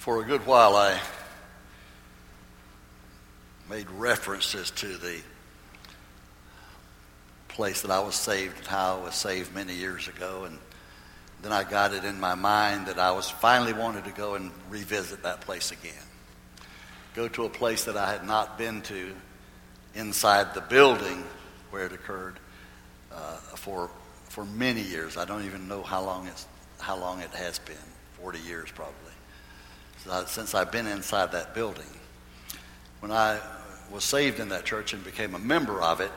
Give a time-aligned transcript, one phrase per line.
[0.00, 0.98] For a good while, I
[3.68, 5.20] made references to the
[7.48, 10.58] place that I was saved, and how I was saved many years ago, and
[11.42, 14.50] then I got it in my mind that I was finally wanted to go and
[14.70, 15.92] revisit that place again.
[17.14, 19.12] Go to a place that I had not been to
[19.94, 21.26] inside the building
[21.68, 22.40] where it occurred
[23.12, 23.90] uh, for
[24.30, 25.18] for many years.
[25.18, 26.46] I don't even know how long it's
[26.78, 27.76] how long it has been.
[28.14, 29.09] Forty years probably
[30.26, 31.86] since I've been inside that building.
[33.00, 33.38] When I
[33.90, 36.10] was saved in that church and became a member of it,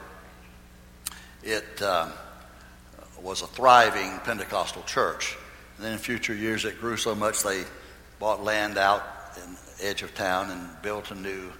[1.43, 2.09] it uh,
[3.21, 5.35] was a thriving Pentecostal church.
[5.77, 7.63] And then in future years, it grew so much they
[8.19, 9.03] bought land out
[9.43, 11.52] in the edge of town and built a new,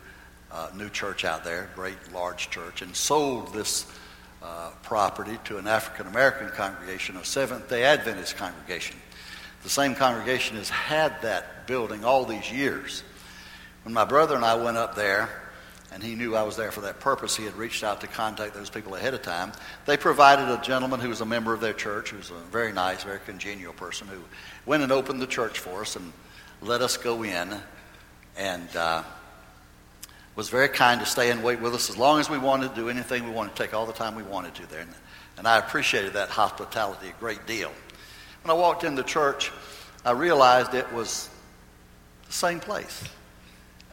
[0.52, 3.86] uh, new church out there, great large church, and sold this
[4.42, 8.98] uh, property to an African American congregation, a Seventh day Adventist congregation.
[9.64, 13.04] The same congregation has had that building all these years.
[13.84, 15.30] When my brother and I went up there,
[15.94, 18.56] and he knew I was there for that purpose, he had reached out to contact
[18.56, 19.52] those people ahead of time.
[19.86, 22.74] They provided a gentleman who was a member of their church, who was a very
[22.74, 24.20] nice, very congenial person, who
[24.66, 26.12] went and opened the church for us and
[26.62, 27.56] let us go in
[28.38, 29.04] and uh,
[30.36, 32.76] was very kind to stay and wait with us as long as we wanted to
[32.76, 34.82] do anything we wanted to take all the time we wanted to there.
[34.82, 34.94] And,
[35.38, 37.72] and I appreciated that hospitality a great deal.
[38.44, 39.54] When I walked in the church,
[40.04, 41.30] I realized it was
[42.28, 43.02] the same place.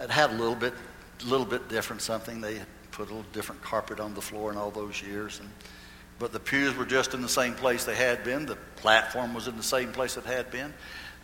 [0.00, 0.74] It had a little bit,
[1.24, 2.40] little bit different something.
[2.40, 2.58] They
[2.90, 5.48] put a little different carpet on the floor in all those years, and,
[6.18, 8.44] but the pews were just in the same place they had been.
[8.44, 10.74] The platform was in the same place it had been.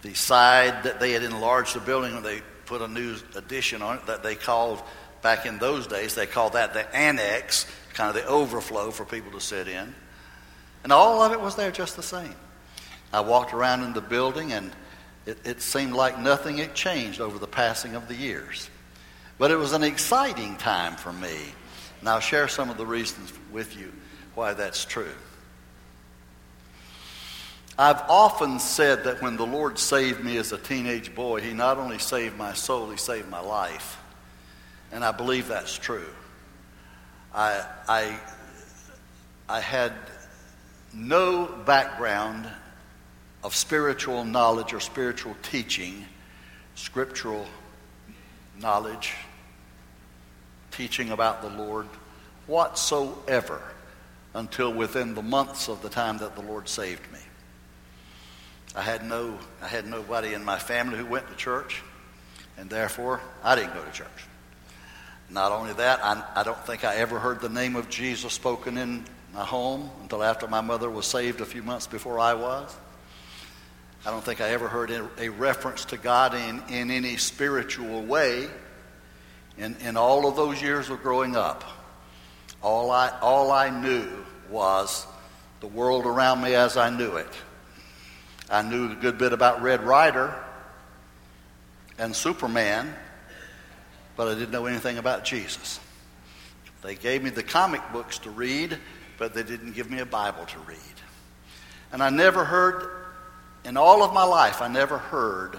[0.02, 3.97] The side that they had enlarged the building, when they put a new addition on
[3.97, 4.80] it that they called
[5.22, 9.32] back in those days, they called that the annex, kind of the overflow for people
[9.32, 9.92] to sit in.
[10.84, 12.36] And all of it was there just the same.
[13.12, 14.73] I walked around in the building and
[15.27, 18.71] it, it seemed like nothing had changed over the passing of the years.
[19.39, 21.37] But it was an exciting time for me.
[22.01, 23.93] And I'll share some of the reasons with you
[24.34, 25.12] why that's true.
[27.78, 31.77] I've often said that when the Lord saved me as a teenage boy, He not
[31.77, 34.00] only saved my soul, He saved my life.
[34.93, 36.06] And I believe that's true.
[37.34, 38.19] I, I,
[39.49, 39.93] I had
[40.95, 42.49] no background
[43.47, 46.05] of spiritual knowledge or spiritual teaching,
[46.75, 47.47] scriptural
[48.61, 49.15] knowledge,
[50.73, 51.87] teaching about the Lord
[52.49, 53.62] whatsoever
[54.34, 57.21] until within the months of the time that the Lord saved me.
[58.75, 61.84] I had no I had nobody in my family who went to church,
[62.59, 64.27] and therefore I didn't go to church.
[65.31, 68.77] Not only that, I, I don't think I ever heard the name of Jesus spoken
[68.77, 72.77] in my home until after my mother was saved a few months before I was.
[74.06, 78.49] I don't think I ever heard a reference to God in, in any spiritual way
[79.59, 81.65] in, in all of those years of growing up.
[82.62, 84.06] All I, all I knew
[84.49, 85.05] was
[85.59, 87.27] the world around me as I knew it.
[88.49, 90.33] I knew a good bit about Red Ryder
[91.99, 92.95] and Superman,
[94.15, 95.81] but I didn't know anything about Jesus.
[96.83, 98.78] They gave me the comic books to read,
[99.19, 100.78] but they didn't give me a Bible to read.
[101.91, 102.96] And I never heard
[103.66, 105.59] in all of my life, I never heard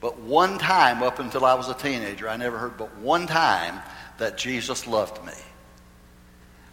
[0.00, 3.80] but one time up until I was a teenager, I never heard but one time
[4.18, 5.34] that Jesus loved me.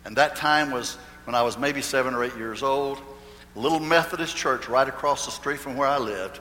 [0.05, 0.95] And that time was
[1.25, 3.01] when I was maybe seven or eight years old.
[3.55, 6.39] A little Methodist church right across the street from where I lived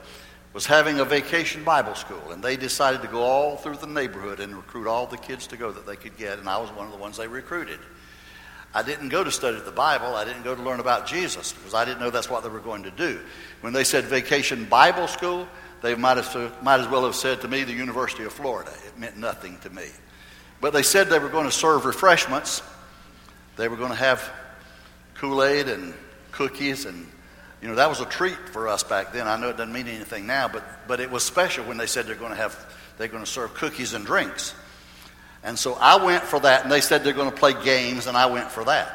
[0.53, 4.39] was having a vacation Bible school, and they decided to go all through the neighborhood
[4.39, 6.85] and recruit all the kids to go that they could get, and I was one
[6.85, 7.79] of the ones they recruited.
[8.73, 10.15] I didn't go to study the Bible.
[10.15, 12.59] I didn't go to learn about Jesus because I didn't know that's what they were
[12.59, 13.19] going to do.
[13.61, 15.47] When they said vacation Bible school,
[15.81, 16.17] they might,
[16.61, 18.71] might as well have said to me the University of Florida.
[18.85, 19.87] It meant nothing to me.
[20.59, 22.61] But they said they were going to serve refreshments.
[23.55, 24.31] They were going to have
[25.15, 25.93] Kool Aid and
[26.31, 27.07] cookies, and
[27.61, 29.27] you know that was a treat for us back then.
[29.27, 32.05] I know it doesn't mean anything now, but but it was special when they said
[32.05, 32.55] they're going to have
[32.97, 34.53] they're going to serve cookies and drinks.
[35.47, 38.17] And so I went for that, and they said they're going to play games, and
[38.17, 38.93] I went for that.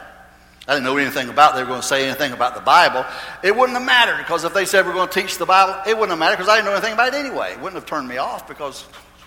[0.69, 3.07] I didn't know anything about they were going to say anything about the Bible.
[3.43, 5.95] It wouldn't have mattered because if they said we're going to teach the Bible, it
[5.95, 7.53] wouldn't have mattered because I didn't know anything about it anyway.
[7.53, 8.83] It wouldn't have turned me off because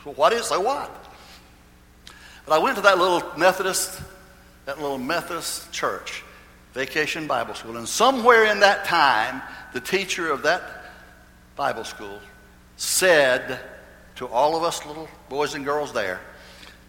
[0.06, 0.90] what is so what?
[2.46, 4.00] But I went to that little Methodist,
[4.66, 6.24] that little Methodist church,
[6.74, 9.42] vacation Bible school, and somewhere in that time,
[9.74, 10.62] the teacher of that
[11.56, 12.20] Bible school
[12.78, 13.60] said
[14.18, 16.22] to all of us little boys and girls there,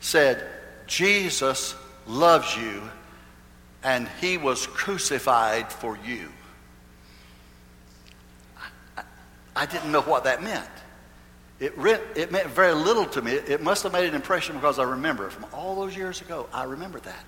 [0.06, 0.46] said,
[0.86, 1.74] Jesus
[2.06, 2.80] loves you
[3.82, 6.28] and he was crucified for you.
[9.56, 10.68] I, didn't know what that meant.
[11.58, 13.32] it, re- it meant very little to me.
[13.32, 16.48] It must have made an impression because I remember it from all those years ago.
[16.52, 17.24] I remember that.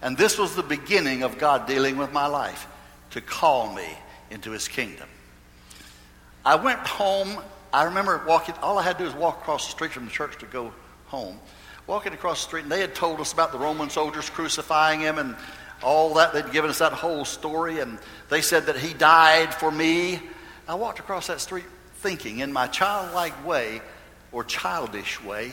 [0.00, 2.68] And this was the beginning of God dealing with my life
[3.10, 3.88] to call me
[4.30, 5.08] into his kingdom.
[6.44, 7.42] I went home.
[7.72, 10.10] I remember walking, all I had to do was walk across the street from the
[10.10, 10.72] church to go
[11.06, 11.40] home.
[11.86, 15.18] Walking across the street, and they had told us about the Roman soldiers crucifying him
[15.18, 15.36] and
[15.82, 16.32] all that.
[16.32, 17.98] They'd given us that whole story, and
[18.28, 20.20] they said that he died for me.
[20.68, 21.64] I walked across that street
[21.96, 23.80] thinking, in my childlike way
[24.30, 25.52] or childish way,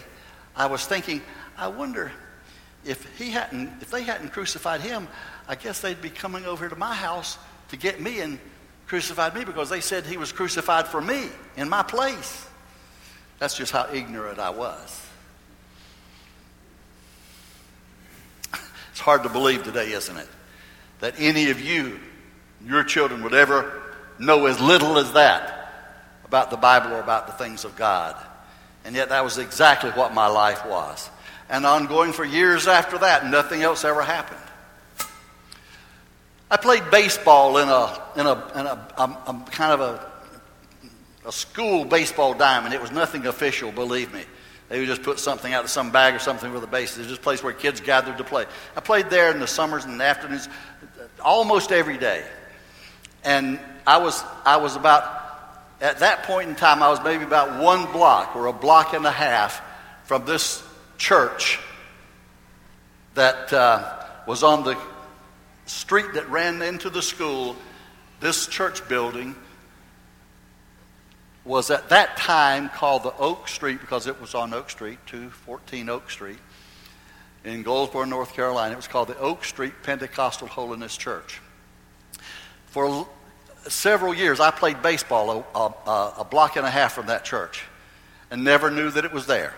[0.55, 1.21] I was thinking,
[1.57, 2.11] I wonder
[2.85, 5.07] if he hadn't, if they hadn't crucified him,
[5.47, 7.37] I guess they'd be coming over to my house
[7.69, 8.39] to get me and
[8.87, 12.47] crucified me because they said he was crucified for me in my place.
[13.39, 15.08] That's just how ignorant I was.
[18.99, 20.27] It's hard to believe today, isn't it?
[20.99, 22.01] That any of you,
[22.65, 23.81] your children, would ever
[24.19, 25.71] know as little as that
[26.25, 28.21] about the Bible or about the things of God.
[28.83, 31.09] And yet, that was exactly what my life was.
[31.49, 34.41] And ongoing for years after that, nothing else ever happened.
[36.51, 40.11] I played baseball in a, in a, in a, a, a kind of a,
[41.25, 42.73] a school baseball diamond.
[42.73, 44.25] It was nothing official, believe me.
[44.69, 46.95] They would just put something out of some bag or something with the base.
[46.95, 48.45] It was just a place where kids gathered to play.
[48.77, 50.47] I played there in the summers and the afternoons
[51.19, 52.23] almost every day.
[53.23, 55.03] And I was, I was about,
[55.81, 59.05] at that point in time, I was maybe about one block or a block and
[59.05, 59.59] a half
[60.05, 60.63] from this
[60.99, 61.59] church
[63.15, 64.77] that uh, was on the
[65.65, 67.55] street that ran into the school,
[68.19, 69.35] this church building
[71.49, 75.89] was at that time called the Oak Street because it was on Oak Street, 214
[75.89, 76.37] Oak Street
[77.43, 78.73] in Goldsboro, North Carolina.
[78.73, 81.41] It was called the Oak Street Pentecostal Holiness Church.
[82.67, 83.07] For
[83.67, 87.63] several years, I played baseball a, a, a, block and a half from that church
[88.29, 89.55] and never knew that it was there.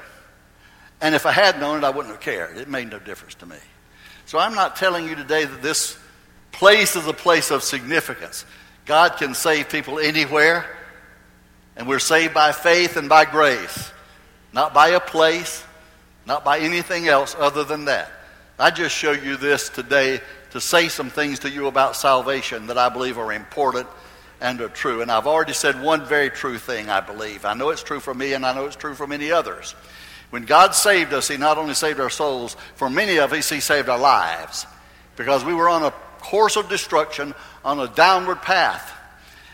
[1.02, 2.58] And if I had known it, I wouldn't have cared.
[2.58, 3.58] It made no difference to me.
[4.28, 5.98] So I'm not telling you today that this
[6.54, 8.46] place is a place of significance.
[8.86, 10.66] God can save people anywhere,
[11.82, 13.92] and we're saved by faith and by grace,
[14.54, 15.64] not by a place,
[16.28, 18.12] not by anything else other than that.
[18.60, 22.78] I just show you this today to say some things to you about salvation that
[22.78, 23.88] I believe are important
[24.40, 25.02] and are true.
[25.02, 27.46] And I've already said one very true thing, I believe.
[27.46, 29.74] I know it's true for me, and I know it's true for many others.
[30.30, 33.60] When God saved us, He not only saved our souls, for many of us, He
[33.60, 34.68] saved our lives
[35.16, 37.34] because we were on a course of destruction,
[37.66, 39.00] on a downward path.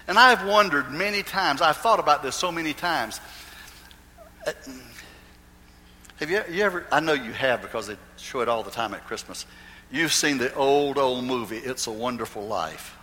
[0.07, 3.19] And I've wondered many times, I've thought about this so many times.
[4.45, 4.53] Uh,
[6.17, 8.93] have you, you ever, I know you have because they show it all the time
[8.93, 9.45] at Christmas.
[9.91, 12.97] You've seen the old, old movie, It's a Wonderful Life.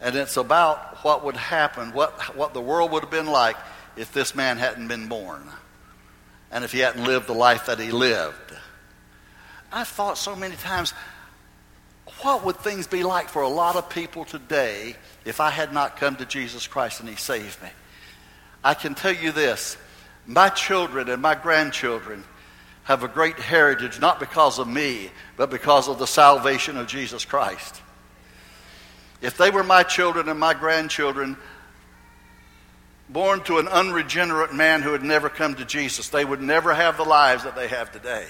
[0.00, 3.56] And it's about what would happen, what, what the world would have been like
[3.96, 5.48] if this man hadn't been born
[6.50, 8.56] and if he hadn't lived the life that he lived.
[9.72, 10.94] I've thought so many times,
[12.24, 15.98] what would things be like for a lot of people today if I had not
[15.98, 17.68] come to Jesus Christ and he saved me?
[18.64, 19.76] I can tell you this
[20.26, 22.24] my children and my grandchildren
[22.84, 27.26] have a great heritage, not because of me, but because of the salvation of Jesus
[27.26, 27.82] Christ.
[29.20, 31.36] If they were my children and my grandchildren,
[33.10, 36.96] born to an unregenerate man who had never come to Jesus, they would never have
[36.96, 38.26] the lives that they have today.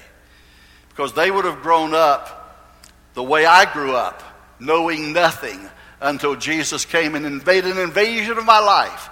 [0.88, 2.43] Because they would have grown up
[3.14, 4.22] the way I grew up,
[4.60, 5.68] knowing nothing
[6.00, 9.08] until Jesus came and invaded an invasion of my life.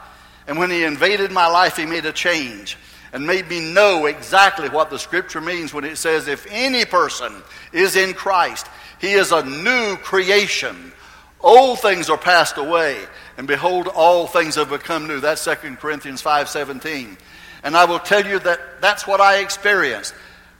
[0.46, 2.76] And when he invaded my life, he made a change
[3.12, 7.42] and made me know exactly what the scripture means when it says, if any person
[7.72, 8.66] is in Christ,
[9.00, 10.92] he is a new creation.
[11.40, 12.98] Old things are passed away,
[13.36, 15.20] and behold, all things have become new.
[15.20, 17.18] That's 2 Corinthians 5.17.
[17.64, 20.14] And I will tell you that that's what I experienced.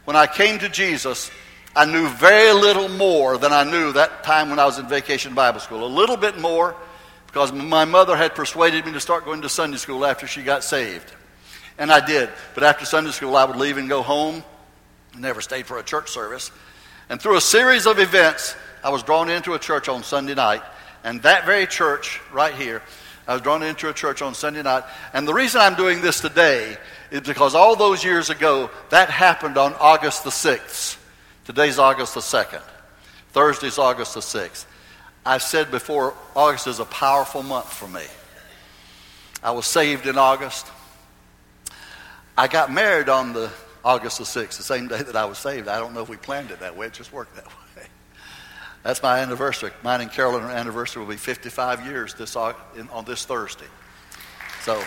[0.05, 1.31] When I came to Jesus,
[1.75, 5.33] I knew very little more than I knew that time when I was in vacation
[5.33, 5.83] Bible school.
[5.83, 6.75] A little bit more
[7.25, 10.63] because my mother had persuaded me to start going to Sunday school after she got
[10.63, 11.11] saved.
[11.79, 12.29] And I did.
[12.53, 14.43] But after Sunday school, I would leave and go home.
[15.17, 16.51] Never stayed for a church service.
[17.09, 20.61] And through a series of events, I was drawn into a church on Sunday night.
[21.03, 22.83] And that very church right here,
[23.27, 24.83] I was drawn into a church on Sunday night.
[25.11, 26.77] And the reason I'm doing this today
[27.09, 30.97] is because all those years ago, that happened on August the 6th.
[31.45, 32.61] Today's August the 2nd.
[33.33, 34.65] Thursday's August the 6th.
[35.25, 38.03] I've said before, August is a powerful month for me.
[39.43, 40.67] I was saved in August.
[42.37, 43.51] I got married on the
[43.83, 45.67] August the 6th, the same day that I was saved.
[45.67, 47.47] I don't know if we planned it that way, it just worked that
[47.77, 47.83] way.
[48.83, 49.71] That's my anniversary.
[49.81, 52.55] Mine and Carolyn anniversary will be 55 years this, on
[53.05, 53.65] this Thursday.
[54.61, 54.81] So,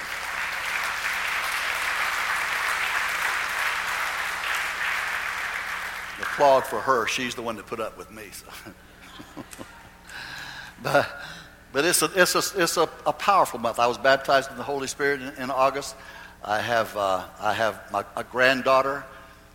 [6.36, 7.06] applaud for her.
[7.06, 8.24] She's the one that put up with me.
[8.30, 8.46] So.
[10.82, 11.08] but
[11.72, 13.78] but it's, a, it's, a, it's a, a, powerful month.
[13.78, 15.94] I was baptized in the Holy Spirit in, in August.
[16.44, 19.04] I have, uh, I have my, a granddaughter,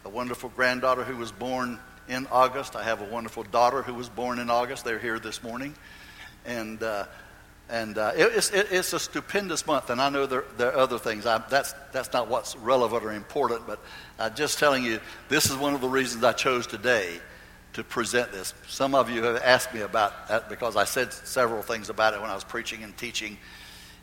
[0.06, 2.76] a wonderful granddaughter who was born in August.
[2.76, 4.84] I have a wonderful daughter who was born in August.
[4.84, 5.74] They're here this morning.
[6.46, 7.06] And, uh,
[7.72, 9.90] and uh, it, it's, it, it's a stupendous month.
[9.90, 11.26] And I know there, there are other things.
[11.26, 13.80] I, that's, that's not what's relevant or important, but
[14.20, 15.00] I'm just telling you,
[15.30, 17.20] this is one of the reasons I chose today
[17.74, 18.54] to present this.
[18.68, 22.22] Some of you have asked me about that because I said several things about it
[22.22, 23.38] when I was preaching and teaching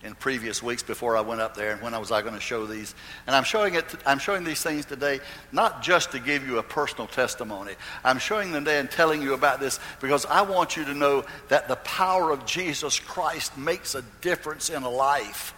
[0.05, 2.41] in previous weeks before I went up there and when I was I going to
[2.41, 2.95] show these.
[3.27, 6.63] And I'm showing it I'm showing these things today not just to give you a
[6.63, 7.73] personal testimony.
[8.05, 11.25] I'm showing them today and telling you about this because I want you to know
[11.49, 15.55] that the power of Jesus Christ makes a difference in a life.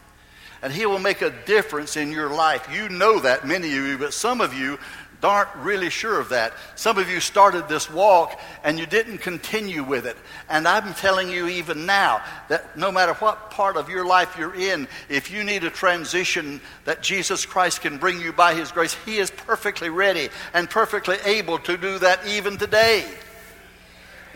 [0.62, 2.68] And he will make a difference in your life.
[2.73, 4.78] You know that, many of you, but some of you
[5.25, 6.53] aren't really sure of that.
[6.75, 10.17] Some of you started this walk and you didn't continue with it.
[10.49, 14.55] And I'm telling you even now that no matter what part of your life you're
[14.55, 18.95] in, if you need a transition that Jesus Christ can bring you by His grace,
[19.05, 23.05] He is perfectly ready and perfectly able to do that even today.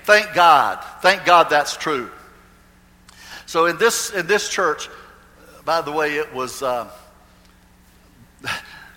[0.03, 0.85] Thank God.
[1.01, 2.11] Thank God that's true.
[3.47, 4.89] So in this, in this church,
[5.65, 6.63] by the way, it was.
[6.63, 6.91] Uh,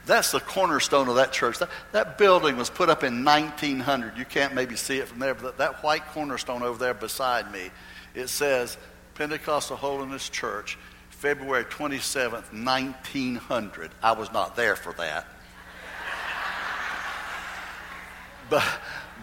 [0.07, 1.59] that's the cornerstone of that church.
[1.59, 4.17] That, that building was put up in 1900.
[4.17, 7.69] You can't maybe see it from there, but that white cornerstone over there beside me,
[8.15, 8.77] it says
[9.15, 10.77] Pentecostal Holiness Church,
[11.09, 13.91] February 27th, 1900.
[14.01, 15.27] I was not there for that.
[18.49, 18.63] but,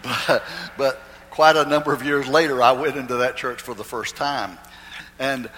[0.03, 0.45] but,
[0.77, 1.01] but
[1.31, 4.59] quite a number of years later, I went into that church for the first time.
[5.19, 5.49] And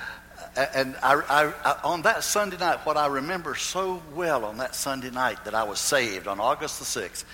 [0.57, 4.75] and I, I, I, on that Sunday night, what I remember so well on that
[4.75, 7.25] Sunday night that I was saved on August the 6th,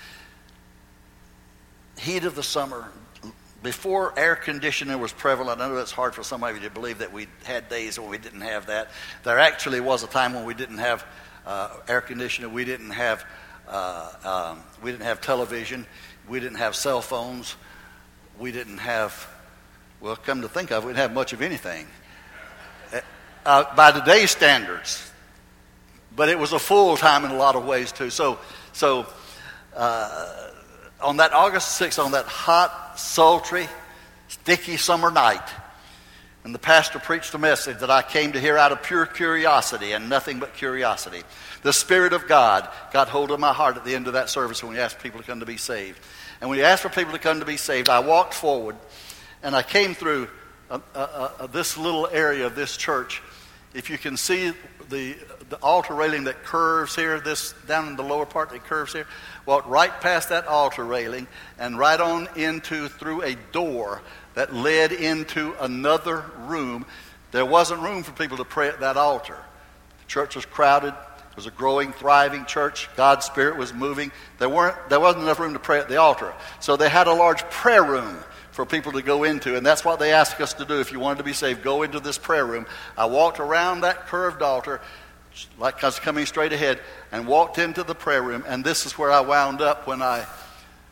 [1.97, 2.91] heat of the summer,
[3.61, 6.97] before air conditioning was prevalent, I know it's hard for some of you to believe
[6.97, 8.89] that we had days when we didn't have that.
[9.23, 11.05] There actually was a time when we didn't have
[11.45, 13.25] uh, air conditioning, we didn't have,
[13.69, 15.85] uh, um, we didn't have television,
[16.27, 17.55] we didn't have cell phones,
[18.37, 19.29] we didn't have,
[20.01, 21.87] well, come to think of it, we didn't have much of anything
[23.45, 25.11] uh, by today's standards.
[26.15, 28.09] But it was a full time in a lot of ways too.
[28.09, 28.39] So,
[28.71, 29.07] so
[29.75, 30.49] uh,
[31.01, 33.67] on that August 6th, on that hot, sultry,
[34.27, 35.47] sticky summer night,
[36.43, 39.93] and the pastor preached a message that I came to hear out of pure curiosity
[39.93, 41.23] and nothing but curiosity.
[41.61, 44.61] The Spirit of God got hold of my heart at the end of that service
[44.61, 45.99] when we asked people to come to be saved.
[46.41, 48.75] And when we asked for people to come to be saved, I walked forward
[49.41, 50.27] and I came through
[50.69, 53.21] uh, uh, uh, this little area of this church
[53.73, 54.53] if you can see
[54.89, 55.15] the,
[55.49, 59.07] the altar railing that curves here, this down in the lower part that curves here,
[59.45, 61.27] walk right past that altar railing
[61.57, 64.01] and right on into through a door
[64.35, 66.85] that led into another room.
[67.31, 69.37] There wasn't room for people to pray at that altar.
[70.01, 70.93] The church was crowded.
[70.93, 72.89] It was a growing, thriving church.
[72.95, 74.11] God's Spirit was moving.
[74.37, 76.31] There, weren't, there wasn't enough room to pray at the altar.
[76.59, 78.17] So they had a large prayer room
[78.53, 79.57] for people to go into.
[79.57, 80.79] And that's what they ask us to do.
[80.79, 82.65] If you wanted to be saved, go into this prayer room.
[82.95, 84.79] I walked around that curved altar,
[85.57, 86.79] like I was coming straight ahead,
[87.11, 88.43] and walked into the prayer room.
[88.47, 90.25] And this is where I wound up when I,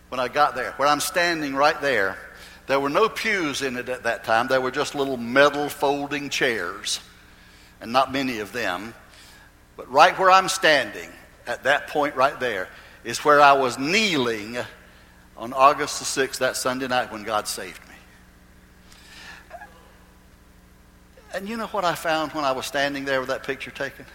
[0.09, 0.71] when I got there.
[0.73, 2.17] Where I'm standing right there.
[2.65, 4.47] There were no pews in it at that time.
[4.47, 6.99] There were just little metal folding chairs,
[7.79, 8.95] and not many of them.
[9.77, 11.09] But right where I'm standing,
[11.45, 12.69] at that point right there,
[13.03, 14.57] is where I was kneeling
[15.37, 17.95] on August the 6th, that Sunday night when God saved me.
[21.33, 24.05] And you know what I found when I was standing there with that picture taken?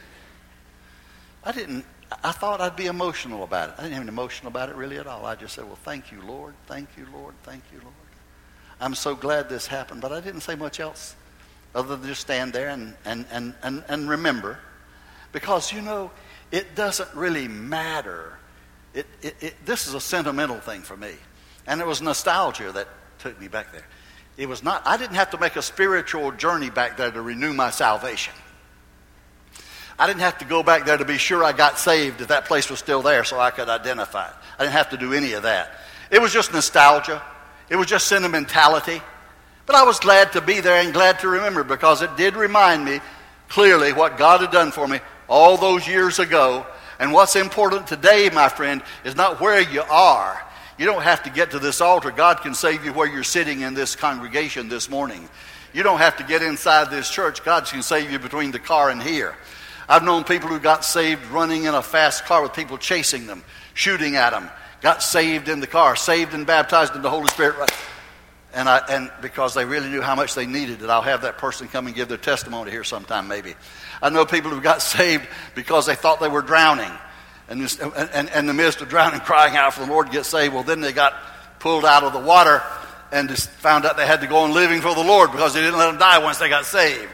[1.44, 1.84] I didn't,
[2.22, 3.74] I thought I'd be emotional about it.
[3.78, 5.24] I didn't have any emotional about it really at all.
[5.24, 6.54] I just said, well, thank you, Lord.
[6.66, 7.34] Thank you, Lord.
[7.42, 7.94] Thank you, Lord.
[8.80, 10.02] I'm so glad this happened.
[10.02, 11.16] But I didn't say much else
[11.74, 14.58] other than just stand there and, and, and, and, and remember.
[15.32, 16.10] Because, you know,
[16.50, 18.38] it doesn't really matter
[18.96, 21.12] it, it, it, this is a sentimental thing for me.
[21.66, 22.88] And it was nostalgia that
[23.18, 23.86] took me back there.
[24.38, 27.52] It was not, I didn't have to make a spiritual journey back there to renew
[27.52, 28.32] my salvation.
[29.98, 32.46] I didn't have to go back there to be sure I got saved if that
[32.46, 34.34] place was still there so I could identify it.
[34.58, 35.70] I didn't have to do any of that.
[36.10, 37.22] It was just nostalgia,
[37.68, 39.02] it was just sentimentality.
[39.66, 42.84] But I was glad to be there and glad to remember because it did remind
[42.84, 43.00] me
[43.48, 46.64] clearly what God had done for me all those years ago
[46.98, 50.42] and what's important today, my friend, is not where you are.
[50.78, 52.10] You don't have to get to this altar.
[52.10, 55.28] God can save you where you're sitting in this congregation this morning.
[55.72, 57.44] You don't have to get inside this church.
[57.44, 59.34] God can save you between the car and here.
[59.88, 63.44] I've known people who got saved running in a fast car with people chasing them,
[63.74, 64.50] shooting at them,
[64.80, 67.70] got saved in the car, saved and baptized in the Holy Spirit.
[68.52, 71.38] And, I, and because they really knew how much they needed it, I'll have that
[71.38, 73.54] person come and give their testimony here sometime, maybe.
[74.02, 76.92] I know people who got saved because they thought they were drowning.
[77.48, 77.60] And,
[78.12, 80.62] and in the midst of drowning, crying out for the Lord to get saved, well,
[80.62, 81.14] then they got
[81.58, 82.62] pulled out of the water
[83.12, 85.60] and just found out they had to go on living for the Lord because they
[85.60, 87.10] didn't let them die once they got saved.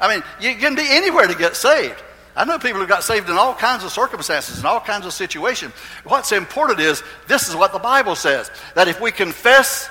[0.00, 2.02] I mean, you can be anywhere to get saved.
[2.34, 5.14] I know people who got saved in all kinds of circumstances, in all kinds of
[5.14, 5.72] situations.
[6.04, 9.88] What's important is this is what the Bible says that if we confess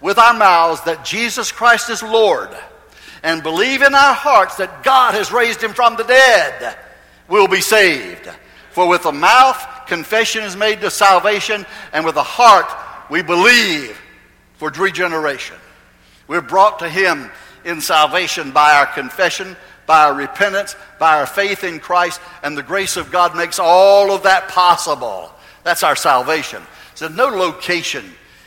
[0.00, 2.50] with our mouths that Jesus Christ is Lord
[3.22, 6.76] and believe in our hearts that God has raised him from the dead,
[7.28, 8.28] we'll be saved.
[8.70, 12.70] For with the mouth, confession is made to salvation, and with the heart,
[13.10, 14.00] we believe
[14.56, 15.56] for regeneration.
[16.26, 17.30] We're brought to him
[17.64, 22.62] in salvation by our confession by our repentance, by our faith in Christ, and the
[22.62, 25.32] grace of God makes all of that possible.
[25.64, 26.62] That's our salvation.
[26.94, 28.04] So no location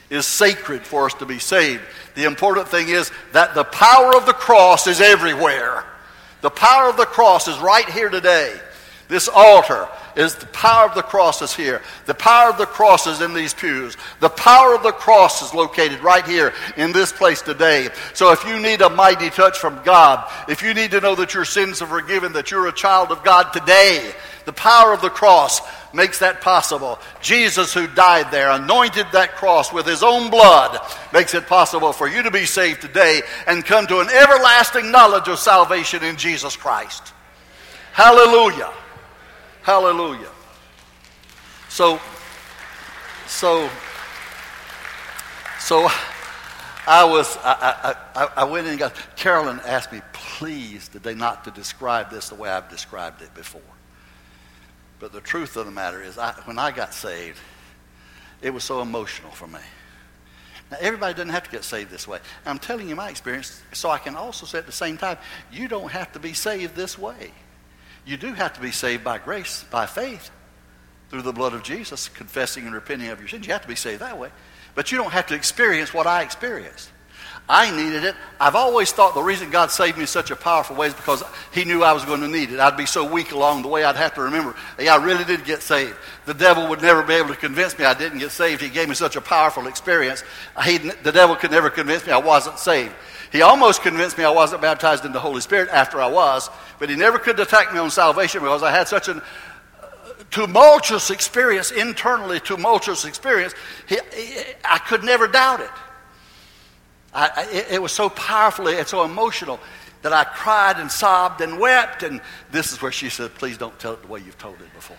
[0.09, 1.83] is sacred for us to be saved.
[2.15, 5.85] The important thing is that the power of the cross is everywhere.
[6.41, 8.55] The power of the cross is right here today.
[9.07, 11.81] This altar is the power of the cross is here.
[12.07, 13.97] The power of the cross is in these pews.
[14.19, 17.89] The power of the cross is located right here in this place today.
[18.13, 21.35] So if you need a mighty touch from God, if you need to know that
[21.35, 24.11] your sins are forgiven, that you're a child of God today,
[24.45, 25.61] the power of the cross
[25.95, 26.99] makes that possible.
[27.21, 30.79] Jesus, who died there, anointed that cross with his own blood,
[31.13, 35.27] makes it possible for you to be saved today and come to an everlasting knowledge
[35.27, 37.13] of salvation in Jesus Christ.
[37.93, 38.71] Hallelujah.
[39.63, 40.29] Hallelujah.
[41.69, 41.99] So,
[43.27, 43.69] so,
[45.59, 45.87] so
[46.87, 51.45] I was, I, I, I went in and got, Carolyn asked me, please, today not
[51.45, 53.61] to describe this the way I've described it before.
[55.05, 57.37] But the truth of the matter is, I, when I got saved,
[58.41, 59.59] it was so emotional for me.
[60.71, 62.17] Now, everybody doesn't have to get saved this way.
[62.43, 65.19] I'm telling you my experience, so I can also say at the same time,
[65.51, 67.31] you don't have to be saved this way.
[68.03, 70.31] You do have to be saved by grace, by faith,
[71.11, 73.45] through the blood of Jesus, confessing and repenting of your sins.
[73.45, 74.31] You have to be saved that way.
[74.73, 76.89] But you don't have to experience what I experienced.
[77.47, 78.15] I needed it.
[78.39, 81.23] I've always thought the reason God saved me in such a powerful way is because
[81.53, 82.59] He knew I was going to need it.
[82.59, 85.45] I'd be so weak along the way, I'd have to remember, yeah, I really did
[85.45, 85.95] get saved.
[86.25, 88.61] The devil would never be able to convince me I didn't get saved.
[88.61, 90.23] He gave me such a powerful experience.
[90.63, 92.93] He, the devil could never convince me I wasn't saved.
[93.31, 96.89] He almost convinced me I wasn't baptized in the Holy Spirit after I was, but
[96.89, 99.21] he never could attack me on salvation because I had such a uh,
[100.31, 103.53] tumultuous experience, internally tumultuous experience.
[103.87, 105.69] He, he, I could never doubt it.
[107.15, 107.67] I, it.
[107.71, 109.59] It was so powerfully and so emotional
[110.01, 112.03] that I cried and sobbed and wept.
[112.03, 114.73] And this is where she said, Please don't tell it the way you've told it
[114.75, 114.97] before.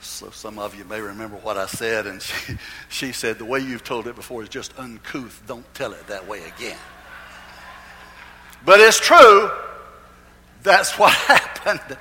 [0.00, 2.56] So some of you may remember what I said, and she,
[2.88, 5.42] she said, The way you've told it before is just uncouth.
[5.46, 6.78] Don't tell it that way again.
[8.64, 9.50] But it's true.
[10.62, 11.98] That's what happened.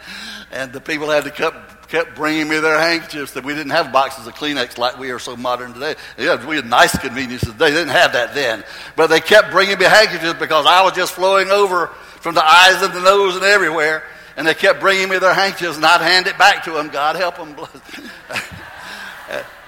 [0.52, 3.34] And the people had to kept, kept bringing me their handkerchiefs.
[3.34, 5.96] That we didn't have boxes of Kleenex like we are so modern today.
[6.18, 7.54] Yeah, we had nice conveniences.
[7.56, 8.64] They didn't have that then.
[8.96, 11.88] But they kept bringing me handkerchiefs because I was just flowing over
[12.22, 14.04] from the eyes and the nose and everywhere.
[14.38, 16.88] And they kept bringing me their handkerchiefs, and I'd hand it back to them.
[16.88, 17.56] God help them.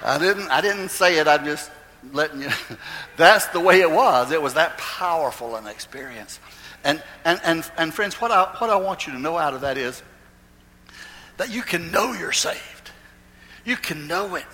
[0.02, 1.28] I didn't, I didn't say it.
[1.28, 1.70] I'm just
[2.12, 2.48] letting you.
[3.16, 4.32] That's the way it was.
[4.32, 6.40] It was that powerful an experience.
[6.84, 9.60] And, and, and, and friends, what I, what I want you to know out of
[9.60, 10.02] that is
[11.36, 12.90] that you can know you're saved.
[13.64, 14.46] You can know it.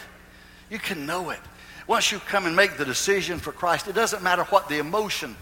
[0.70, 1.40] You can know it.
[1.86, 5.36] Once you come and make the decision for Christ, it doesn't matter what the emotion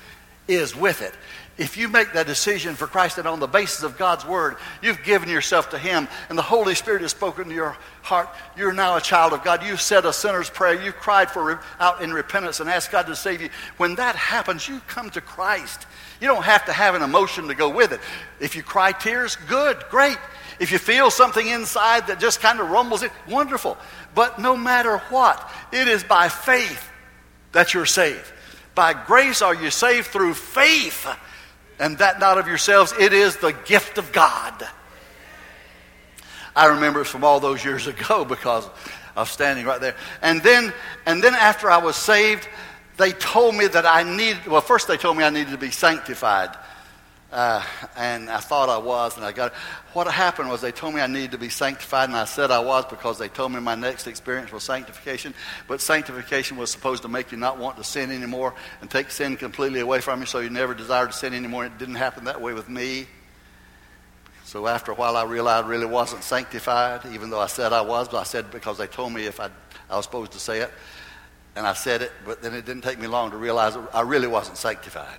[0.48, 1.14] is with it.
[1.59, 5.03] If you make that decision for Christ and on the basis of God's word, you've
[5.03, 8.96] given yourself to Him and the Holy Spirit has spoken to your heart, you're now
[8.96, 9.64] a child of God.
[9.64, 10.81] You've said a sinner's prayer.
[10.81, 13.51] You've cried for out in repentance and asked God to save you.
[13.77, 15.87] When that happens, you come to Christ.
[16.20, 18.01] You don't have to have an emotion to go with it.
[18.40, 20.18] If you cry tears, good, great.
[20.59, 23.77] If you feel something inside that just kind of rumbles it, wonderful.
[24.14, 26.90] But no matter what, it is by faith
[27.53, 28.33] that you're saved.
[28.75, 31.07] By grace are you saved through faith
[31.79, 32.92] and that not of yourselves.
[32.99, 34.66] It is the gift of God.
[36.57, 38.68] I remember it from all those years ago because
[39.21, 39.97] was standing right there.
[40.23, 40.73] And then,
[41.07, 42.49] and then after I was saved,
[42.97, 45.71] they told me that I needed, well, first they told me I needed to be
[45.71, 46.51] sanctified.
[47.31, 47.62] Uh,
[47.95, 49.53] and I thought I was, and I got.
[49.93, 52.61] What happened was they told me I needed to be sanctified, and I said I
[52.61, 55.35] was because they told me my next experience was sanctification.
[55.67, 59.37] But sanctification was supposed to make you not want to sin anymore and take sin
[59.37, 61.67] completely away from you so you never desire to sin anymore.
[61.67, 63.07] It didn't happen that way with me.
[64.45, 67.83] So after a while, I realized I really wasn't sanctified, even though I said I
[67.83, 68.09] was.
[68.09, 69.51] But I said because they told me if I,
[69.91, 70.71] I was supposed to say it.
[71.57, 74.29] And I said it, but then it didn't take me long to realize I really
[74.29, 75.19] wasn't sanctified.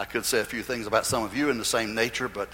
[0.00, 2.48] I could say a few things about some of you in the same nature, but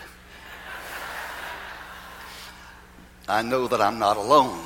[3.28, 4.60] I know that I'm not alone.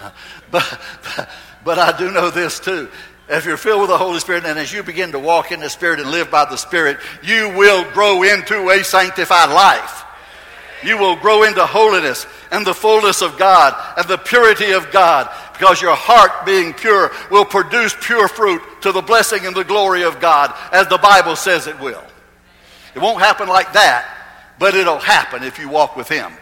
[0.50, 0.80] But,
[1.64, 2.90] but, I do know this too.
[3.28, 5.70] If you're filled with the Holy Spirit and as you begin to walk in the
[5.70, 10.04] Spirit and live by the Spirit, you will grow into a sanctified life.
[10.82, 15.30] You will grow into holiness and the fullness of God and the purity of God
[15.54, 20.02] because your heart being pure will produce pure fruit to the blessing and the glory
[20.02, 22.04] of God as the Bible says it will.
[22.94, 24.08] It won't happen like that,
[24.58, 26.32] but it'll happen if you walk with Him.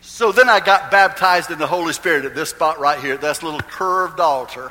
[0.00, 3.42] So then I got baptized in the Holy Spirit at this spot right here, this
[3.42, 4.70] little curved altar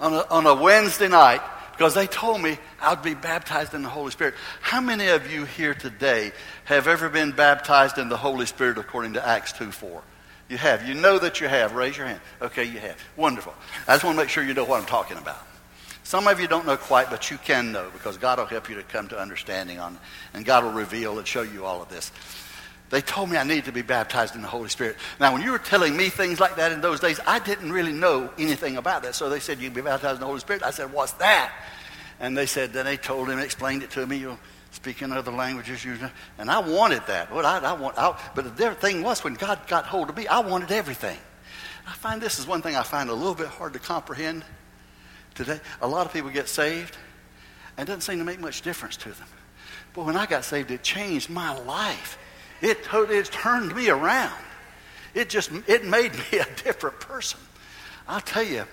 [0.00, 3.88] on a, on a Wednesday night because they told me I'd be baptized in the
[3.88, 4.34] Holy Spirit.
[4.60, 6.32] How many of you here today
[6.64, 10.02] have ever been baptized in the Holy Spirit according to Acts 2 4?
[10.48, 10.86] You have.
[10.86, 11.74] You know that you have.
[11.74, 12.20] Raise your hand.
[12.40, 12.96] Okay, you have.
[13.16, 13.54] Wonderful.
[13.88, 15.46] I just want to make sure you know what I'm talking about.
[16.04, 18.74] Some of you don't know quite, but you can know because God will help you
[18.76, 19.98] to come to understanding on,
[20.34, 22.10] and God will reveal and show you all of this.
[22.90, 24.96] They told me I needed to be baptized in the Holy Spirit.
[25.18, 27.92] Now, when you were telling me things like that in those days, I didn't really
[27.92, 29.14] know anything about that.
[29.14, 30.62] So they said, You can be baptized in the Holy Spirit.
[30.62, 31.52] I said, What's that?
[32.20, 34.18] And they said, Then they told him, explained it to me.
[34.18, 34.38] You'll
[34.72, 35.82] speak in other languages.
[35.82, 35.96] you."
[36.36, 37.32] And I wanted that.
[37.32, 40.26] Well, I, I want, I, but the thing was, when God got hold of me,
[40.26, 41.18] I wanted everything.
[41.86, 44.44] I find this is one thing I find a little bit hard to comprehend
[45.34, 45.60] today.
[45.80, 46.96] A lot of people get saved,
[47.76, 49.28] and it doesn't seem to make much difference to them.
[49.94, 52.18] But when I got saved, it changed my life.
[52.60, 54.40] It totally it turned me around.
[55.14, 57.40] It just it made me a different person.
[58.08, 58.64] I'll tell you,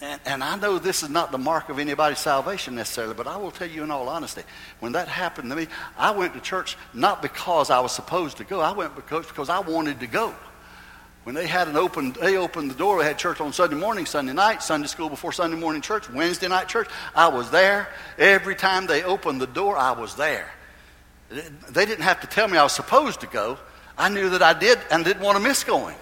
[0.00, 3.36] and, and, I know this is not the mark of anybody's salvation necessarily, but I
[3.36, 4.42] will tell you in all honesty,
[4.80, 8.44] when that happened to me, I went to church not because I was supposed to
[8.44, 8.60] go.
[8.60, 10.34] I went because, because I wanted to go.
[11.24, 12.98] When they had an open, they opened the door.
[12.98, 16.48] They had church on Sunday morning, Sunday night, Sunday school before Sunday morning church, Wednesday
[16.48, 16.88] night church.
[17.14, 17.88] I was there.
[18.18, 20.50] Every time they opened the door, I was there.
[21.30, 23.58] They didn't have to tell me I was supposed to go.
[23.96, 25.96] I knew that I did and didn't want to miss going.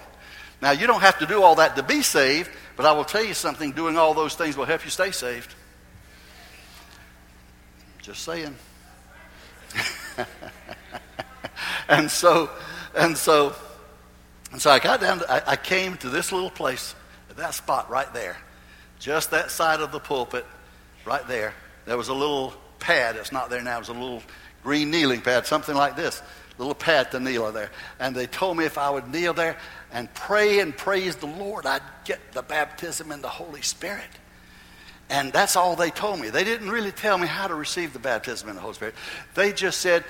[0.61, 3.23] Now, you don't have to do all that to be saved, but I will tell
[3.23, 5.53] you something doing all those things will help you stay saved.
[8.01, 8.55] Just saying.
[11.89, 12.49] and so,
[12.95, 13.55] and so,
[14.51, 16.95] and so I got down, to, I, I came to this little place,
[17.35, 18.37] that spot right there,
[18.99, 20.45] just that side of the pulpit,
[21.05, 21.53] right there.
[21.85, 23.15] There was a little pad.
[23.15, 23.77] It's not there now.
[23.77, 24.21] It was a little
[24.63, 26.21] green kneeling pad, something like this,
[26.57, 27.71] little pad to kneel there.
[27.99, 29.57] And they told me if I would kneel there
[29.91, 34.09] and pray and praise the Lord, I'd get the baptism in the Holy Spirit.
[35.09, 36.29] And that's all they told me.
[36.29, 38.95] They didn't really tell me how to receive the baptism in the Holy Spirit.
[39.33, 40.05] They just said,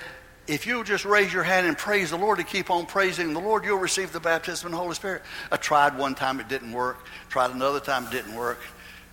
[0.46, 3.40] if you'll just raise your hand and praise the Lord and keep on praising the
[3.40, 5.22] Lord, you'll receive the baptism in the Holy Spirit.
[5.50, 7.06] I tried one time, it didn't work.
[7.28, 8.58] Tried another time, it didn't work.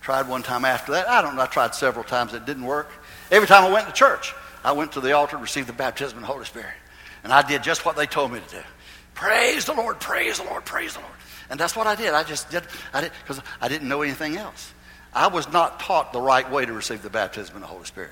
[0.01, 1.07] Tried one time after that.
[1.07, 1.41] I don't know.
[1.41, 2.89] I tried several times, it didn't work.
[3.31, 6.17] Every time I went to church, I went to the altar and received the baptism
[6.17, 6.73] in the Holy Spirit.
[7.23, 8.61] And I did just what they told me to do.
[9.13, 11.13] Praise the Lord, praise the Lord, praise the Lord.
[11.49, 12.13] And that's what I did.
[12.13, 12.63] I just did,
[12.93, 14.73] I did, because I didn't know anything else.
[15.13, 18.11] I was not taught the right way to receive the baptism in the Holy Spirit.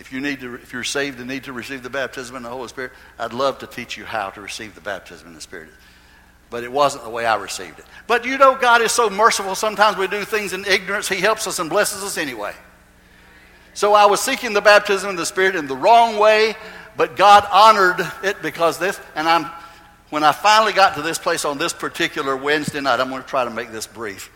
[0.00, 2.48] If you need to, if you're saved and need to receive the baptism in the
[2.48, 5.68] Holy Spirit, I'd love to teach you how to receive the baptism in the Spirit.
[6.48, 7.84] But it wasn't the way I received it.
[8.06, 9.54] But you know, God is so merciful.
[9.54, 11.06] Sometimes we do things in ignorance.
[11.06, 12.54] He helps us and blesses us anyway.
[13.74, 16.56] So I was seeking the baptism in the Spirit in the wrong way,
[16.96, 19.44] but God honored it because this, and I'm,
[20.08, 23.28] when I finally got to this place on this particular Wednesday night, I'm going to
[23.28, 24.32] try to make this brief.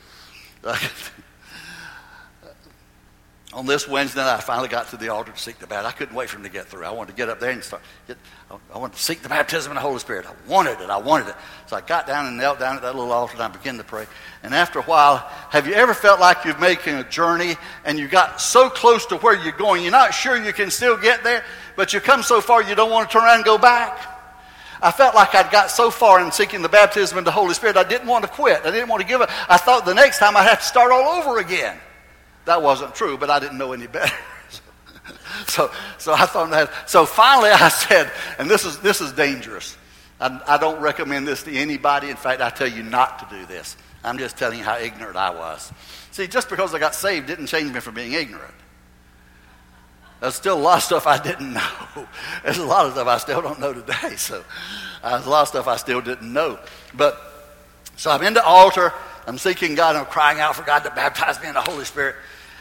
[3.54, 5.86] on this Wednesday night, I finally got to the altar to seek the baptism.
[5.86, 6.84] I couldn't wait for him to get through.
[6.84, 7.82] I wanted to get up there and start.
[8.08, 8.16] Get,
[8.50, 10.26] I wanted to seek the baptism in the Holy Spirit.
[10.26, 10.90] I wanted it.
[10.90, 11.36] I wanted it.
[11.66, 13.84] So I got down and knelt down at that little altar and I began to
[13.84, 14.06] pray.
[14.42, 15.18] And after a while,
[15.50, 19.18] have you ever felt like you're making a journey and you got so close to
[19.18, 21.44] where you're going, you're not sure you can still get there,
[21.76, 24.10] but you come so far you don't want to turn around and go back?
[24.82, 27.76] I felt like I'd got so far in seeking the baptism in the Holy Spirit,
[27.76, 28.66] I didn't want to quit.
[28.66, 29.30] I didn't want to give up.
[29.48, 31.78] I thought the next time I'd have to start all over again.
[32.44, 34.14] That wasn't true, but I didn't know any better.
[35.46, 36.88] so, so I thought that.
[36.88, 39.76] So finally, I said, and this is this is dangerous.
[40.20, 42.11] I, I don't recommend this to anybody.
[42.11, 43.76] In fact, I tell you not to do this.
[44.04, 45.72] I'm just telling you how ignorant I was.
[46.11, 48.54] See, just because I got saved didn't change me from being ignorant.
[50.20, 52.07] There's still a lot of stuff I didn't know.
[52.44, 54.16] There's a lot of stuff I still don't know today.
[54.16, 54.42] So
[55.02, 56.59] uh, there's a lot of stuff I still didn't know.
[56.94, 57.20] But
[57.96, 58.94] so I'm in the altar.
[59.26, 59.96] I'm seeking God.
[59.96, 62.16] I'm crying out for God to baptize me in the Holy Spirit.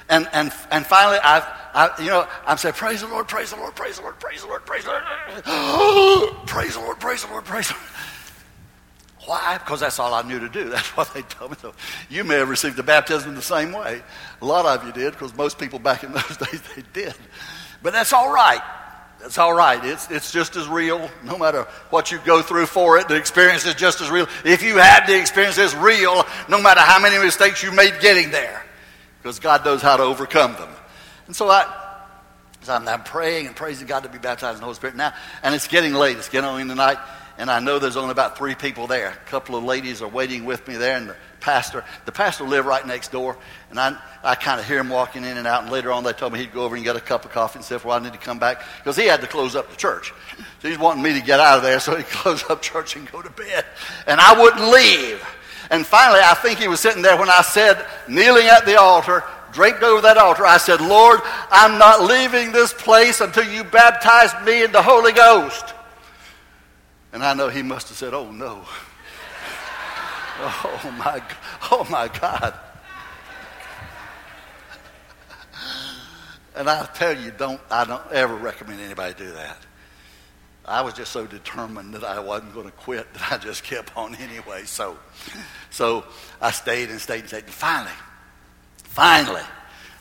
[0.09, 3.57] And, and, and finally, I've, I, you know, I'm saying, praise the Lord, praise the
[3.57, 5.03] Lord, praise the Lord, praise the Lord, praise the Lord.
[6.45, 7.87] praise the Lord, praise the Lord, praise the Lord.
[9.25, 9.57] Why?
[9.57, 10.69] Because that's all I knew to do.
[10.69, 11.57] That's what they told me.
[11.61, 11.73] So
[12.09, 14.01] you may have received the baptism the same way.
[14.41, 17.13] A lot of you did, because most people back in those days, they did.
[17.81, 18.61] But that's all right.
[19.21, 19.83] That's all right.
[19.85, 23.07] It's, it's just as real, no matter what you go through for it.
[23.07, 24.27] The experience is just as real.
[24.43, 28.31] If you had the experience, it's real, no matter how many mistakes you made getting
[28.31, 28.65] there,
[29.23, 30.69] because God knows how to overcome them.
[31.27, 31.65] And so I,
[32.67, 35.55] I'm, I'm praying and praising God to be baptized in the Holy Spirit now, and
[35.55, 36.17] it's getting late.
[36.17, 36.97] It's getting on in the night
[37.37, 39.09] and I know there's only about three people there.
[39.09, 42.67] A couple of ladies are waiting with me there, and the pastor, the pastor lived
[42.67, 43.37] right next door,
[43.71, 45.63] and I, I kind of hear him walking in and out.
[45.63, 47.57] And later on, they told me he'd go over and get a cup of coffee
[47.57, 49.75] and said, "Well, I need to come back because he had to close up the
[49.75, 50.13] church,
[50.61, 53.11] so he's wanting me to get out of there so he close up church and
[53.11, 53.65] go to bed,
[54.05, 55.25] and I wouldn't leave."
[55.73, 59.23] And finally, I think he was sitting there when I said, kneeling at the altar,
[59.53, 64.29] draped over that altar, I said, Lord, I'm not leaving this place until you baptize
[64.45, 65.73] me in the Holy Ghost.
[67.11, 68.63] And I know he must have said, Oh no.
[70.39, 71.23] oh my,
[71.71, 72.53] oh my God.
[76.55, 79.57] And I tell you, don't I don't ever recommend anybody do that.
[80.65, 83.95] I was just so determined that I wasn't going to quit that I just kept
[83.97, 84.63] on anyway.
[84.63, 84.97] So,
[85.73, 86.05] so
[86.39, 87.45] I stayed and stayed and stayed.
[87.45, 87.91] And finally,
[88.83, 89.41] finally,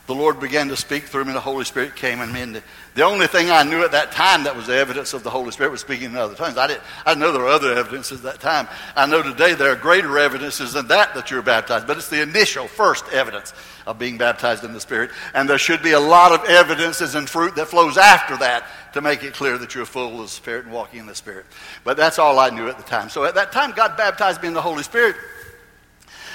[0.05, 1.33] the Lord began to speak through me.
[1.33, 2.41] The Holy Spirit came in me.
[2.41, 2.61] And
[2.93, 5.51] the, only thing I knew at that time that was the evidence of the Holy
[5.51, 6.57] Spirit was speaking in other tongues.
[6.57, 8.67] I didn't, I know there were other evidences at that time.
[8.95, 12.21] I know today there are greater evidences than that that you're baptized, but it's the
[12.21, 13.53] initial, first evidence
[13.87, 15.09] of being baptized in the Spirit.
[15.33, 19.01] And there should be a lot of evidences and fruit that flows after that to
[19.01, 21.45] make it clear that you're full of the Spirit and walking in the Spirit.
[21.83, 23.09] But that's all I knew at the time.
[23.09, 25.15] So at that time, God baptized me in the Holy Spirit.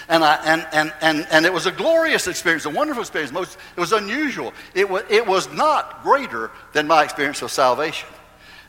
[0.09, 3.31] And, I, and, and, and, and it was a glorious experience, a wonderful experience.
[3.31, 4.55] Most, it was unusual.
[4.75, 8.09] It was, it was not greater than my experience of salvation.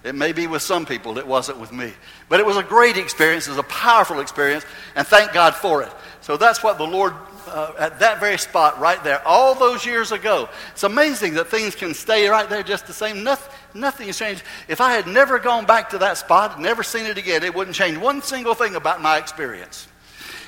[0.04, 1.92] It may be with some people, it wasn't with me.
[2.30, 5.82] But it was a great experience, it was a powerful experience, and thank God for
[5.84, 5.92] it.
[6.22, 7.14] So that's what the Lord,
[7.48, 11.76] uh, at that very spot right there, all those years ago, it's amazing that things
[11.76, 13.26] can stay right there just the same.
[13.26, 14.44] Nothing, nothing has changed.
[14.70, 17.76] If I had never gone back to that spot, never seen it again, it wouldn't
[17.76, 19.90] change one single thing about my experience.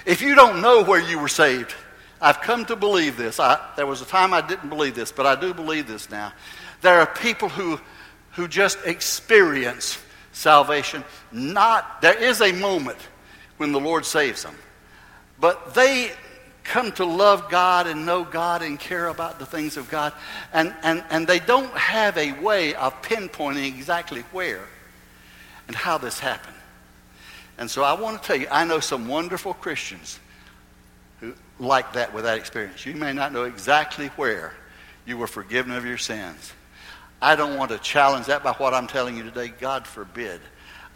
[0.05, 1.73] If you don't know where you were saved,
[2.19, 3.39] I've come to believe this.
[3.39, 6.33] I, there was a time I didn't believe this, but I do believe this now.
[6.81, 7.79] There are people who,
[8.31, 9.97] who just experience
[10.31, 11.03] salvation.
[11.31, 12.99] Not, there is a moment
[13.57, 14.55] when the Lord saves them,
[15.39, 16.11] but they
[16.63, 20.13] come to love God and know God and care about the things of God,
[20.53, 24.67] and, and, and they don't have a way of pinpointing exactly where
[25.67, 26.55] and how this happened.
[27.61, 30.19] And so I want to tell you, I know some wonderful Christians
[31.19, 32.87] who like that with that experience.
[32.87, 34.53] You may not know exactly where
[35.05, 36.53] you were forgiven of your sins.
[37.21, 39.49] I don't want to challenge that by what I'm telling you today.
[39.59, 40.41] God forbid.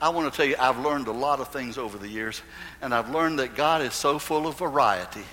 [0.01, 2.41] I want to tell you, I've learned a lot of things over the years,
[2.81, 5.23] and I've learned that God is so full of variety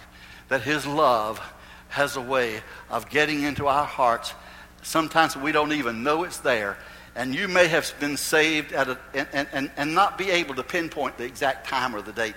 [0.51, 1.40] that His love
[1.88, 4.35] has a way of getting into our hearts.
[4.83, 6.77] Sometimes we don't even know it's there,
[7.14, 10.62] and you may have been saved at a, and, and, and not be able to
[10.62, 12.35] pinpoint the exact time or the date.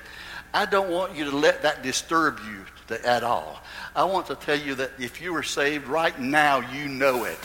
[0.54, 3.62] I don't want you to let that disturb you to, at all.
[3.96, 7.40] I want to tell you that if you were saved right now, you know it.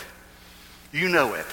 [0.93, 1.47] You know it.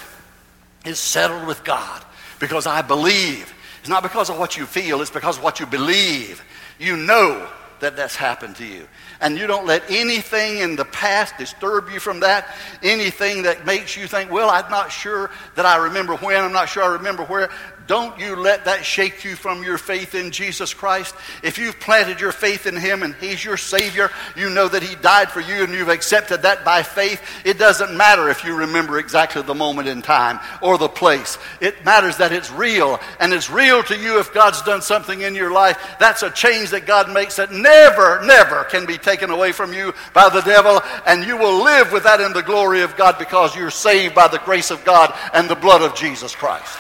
[0.85, 2.03] It's settled with God
[2.39, 3.53] because I believe.
[3.79, 6.43] It's not because of what you feel, it's because of what you believe.
[6.79, 7.47] You know
[7.79, 8.87] that that's happened to you
[9.21, 12.47] and you don't let anything in the past disturb you from that,
[12.83, 16.69] anything that makes you think, well, I'm not sure that I remember when, I'm not
[16.69, 17.49] sure I remember where.
[17.87, 21.15] Don't you let that shake you from your faith in Jesus Christ.
[21.41, 24.95] If you've planted your faith in Him and He's your Savior, you know that He
[24.95, 27.21] died for you and you've accepted that by faith.
[27.45, 31.37] It doesn't matter if you remember exactly the moment in time or the place.
[31.61, 35.33] It matters that it's real, and it's real to you if God's done something in
[35.33, 35.95] your life.
[35.97, 39.93] That's a change that God makes that never, never can be taken away from you
[40.13, 43.55] by the devil, and you will live with that in the glory of God because
[43.55, 46.77] you're saved by the grace of God and the blood of Jesus Christ.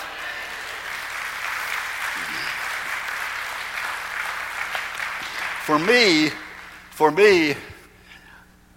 [5.67, 6.29] For me,
[6.91, 7.49] for me,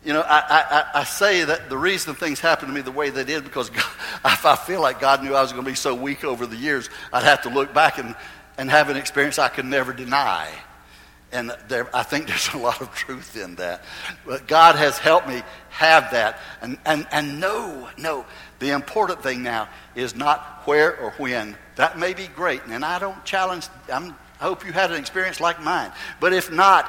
[0.05, 3.11] you know, I, I, I, say that the reason things happened to me the way
[3.11, 3.85] they did because God,
[4.25, 6.57] if I feel like God knew I was going to be so weak over the
[6.57, 8.17] years, I'd have to look back and,
[8.59, 10.51] and have an experience I could never deny.
[11.31, 13.85] And there, I think there's a lot of truth in that.
[14.27, 16.41] But God has helped me have that.
[16.61, 18.27] And, and, and no, no,
[18.59, 21.57] the important thing now is not where or when.
[21.77, 22.63] That may be great.
[22.67, 25.93] And I don't challenge, I'm I hope you had an experience like mine.
[26.19, 26.87] But if not,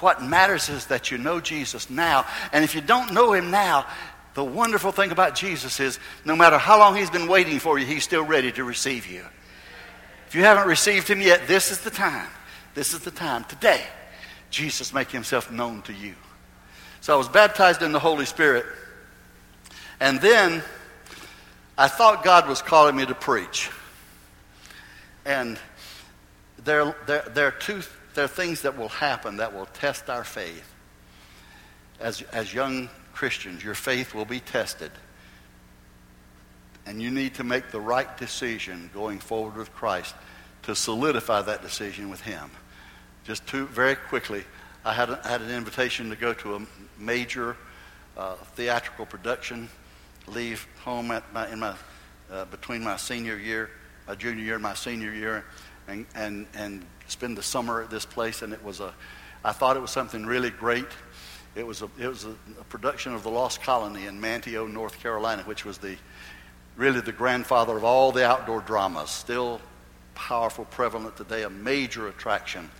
[0.00, 2.24] what matters is that you know Jesus now.
[2.52, 3.86] And if you don't know him now,
[4.34, 7.84] The wonderful thing about Jesus is no matter how long he's been waiting for you,
[7.84, 9.24] he's still ready to receive you.
[10.26, 12.28] If you haven't received him yet, this is the time.
[12.74, 13.44] This is the time.
[13.44, 13.82] Today,
[14.48, 16.14] Jesus make himself known to you.
[17.02, 18.64] So I was baptized in the Holy Spirit.
[20.00, 20.62] And then
[21.76, 23.70] I thought God was calling me to preach.
[25.26, 25.58] And
[26.64, 27.82] there, there, there, are two,
[28.14, 30.72] there are things that will happen that will test our faith.
[32.00, 34.90] As, as young Christians, your faith will be tested.
[36.86, 40.14] And you need to make the right decision going forward with Christ
[40.62, 42.50] to solidify that decision with Him.
[43.24, 44.44] Just two, very quickly,
[44.84, 46.66] I had, had an invitation to go to a
[46.98, 47.56] major
[48.16, 49.68] uh, theatrical production,
[50.26, 51.74] leave home at my, in my,
[52.30, 53.70] uh, between my senior year,
[54.08, 55.44] my junior year and my senior year,
[55.88, 58.42] and, and, and spend the summer at this place.
[58.42, 58.94] And it was a,
[59.44, 60.86] I thought it was something really great.
[61.54, 64.98] It was a, it was a, a production of The Lost Colony in Manteo, North
[65.00, 65.96] Carolina, which was the,
[66.76, 69.60] really the grandfather of all the outdoor dramas, still
[70.14, 72.70] powerful, prevalent today, a major attraction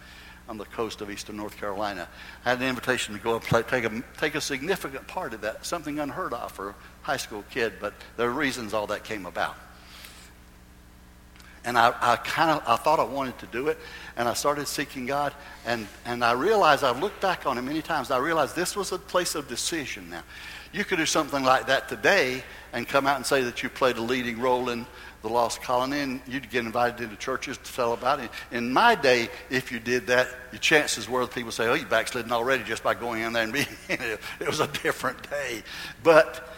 [0.49, 2.09] on the coast of eastern North Carolina.
[2.45, 5.41] I had an invitation to go and play, take, a, take a significant part of
[5.43, 9.05] that, something unheard of for a high school kid, but there are reasons all that
[9.05, 9.57] came about.
[11.65, 13.79] And I, I kind of I thought I wanted to do it,
[14.17, 15.33] and I started seeking God,
[15.65, 18.11] and, and I realized I've looked back on it many times.
[18.11, 20.11] I realized this was a place of decision.
[20.11, 20.23] Now,
[20.73, 23.97] you could do something like that today and come out and say that you played
[23.97, 24.87] a leading role in
[25.23, 28.29] the lost colony, and you'd get invited into churches to tell about it.
[28.51, 31.87] In my day, if you did that, your chances were that people say, "Oh, you
[31.87, 35.31] backslidden already just by going in there and being in it." It was a different
[35.31, 35.63] day,
[36.03, 36.49] but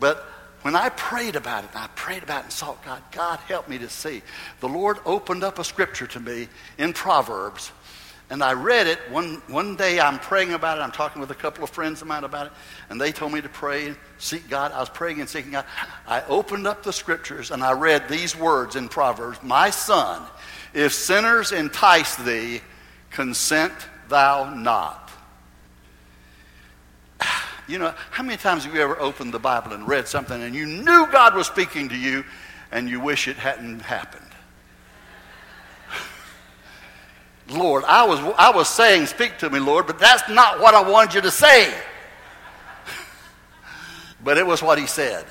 [0.00, 0.26] but
[0.64, 3.76] when I prayed about it, I prayed about it and sought God, God help me
[3.76, 4.22] to see.
[4.60, 6.48] The Lord opened up a scripture to me
[6.78, 7.70] in Proverbs,
[8.30, 8.98] and I read it.
[9.10, 10.80] One, one day I'm praying about it.
[10.80, 12.52] I'm talking with a couple of friends of mine about it,
[12.88, 14.72] and they told me to pray and seek God.
[14.72, 15.66] I was praying and seeking God.
[16.06, 20.22] I opened up the scriptures and I read these words in Proverbs My son,
[20.72, 22.62] if sinners entice thee,
[23.10, 23.74] consent
[24.08, 25.03] thou not.
[27.66, 30.54] You know, how many times have you ever opened the Bible and read something and
[30.54, 32.24] you knew God was speaking to you
[32.70, 34.22] and you wish it hadn't happened?
[37.48, 40.88] Lord, I was, I was saying, Speak to me, Lord, but that's not what I
[40.88, 41.74] wanted you to say.
[44.22, 45.24] but it was what He said.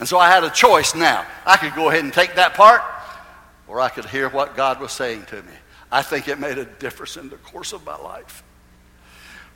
[0.00, 1.24] And so I had a choice now.
[1.46, 2.82] I could go ahead and take that part,
[3.68, 5.52] or I could hear what God was saying to me.
[5.90, 8.42] I think it made a difference in the course of my life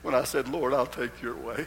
[0.01, 1.65] when I said, Lord, I'll take your way.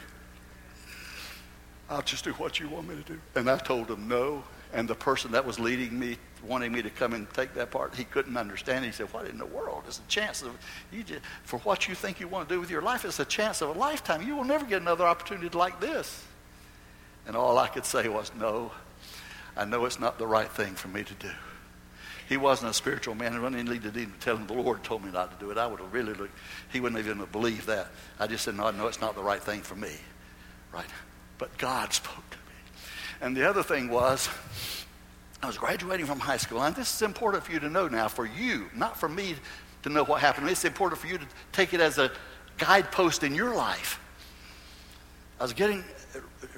[1.89, 3.19] I'll just do what you want me to do.
[3.35, 4.43] And I told him no.
[4.73, 7.95] And the person that was leading me, wanting me to come and take that part,
[7.95, 8.83] he couldn't understand.
[8.83, 9.83] He said, What in the world?
[9.87, 10.51] It's a chance of
[10.91, 13.25] you just, for what you think you want to do with your life, it's a
[13.25, 14.27] chance of a lifetime.
[14.27, 16.23] You will never get another opportunity like this.
[17.25, 18.71] And all I could say was, No,
[19.55, 21.31] I know it's not the right thing for me to do.
[22.27, 23.33] He wasn't a spiritual man.
[23.33, 25.57] I didn't need to even tell him the Lord told me not to do it.
[25.57, 26.37] I would have really looked,
[26.73, 27.87] he wouldn't even have believed that.
[28.19, 29.93] I just said, No, no, it's not the right thing for me.
[30.73, 30.85] Right?
[31.37, 32.81] But God spoke to me.
[33.21, 34.29] And the other thing was,
[35.41, 38.07] I was graduating from high school, and this is important for you to know now,
[38.07, 39.35] for you, not for me
[39.83, 40.49] to know what happened.
[40.49, 42.11] It's important for you to take it as a
[42.57, 43.99] guidepost in your life.
[45.39, 45.83] I was getting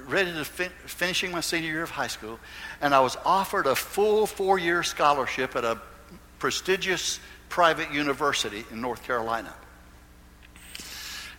[0.06, 2.40] ready to fin- finishing my senior year of high school,
[2.80, 5.78] and I was offered a full four-year scholarship at a
[6.38, 9.52] prestigious private university in North Carolina.